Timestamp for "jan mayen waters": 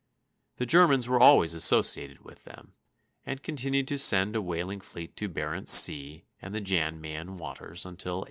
6.61-7.85